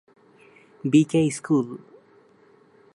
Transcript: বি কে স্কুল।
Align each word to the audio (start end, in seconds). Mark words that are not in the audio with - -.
বি 0.83 1.01
কে 1.11 1.21
স্কুল। 1.37 1.67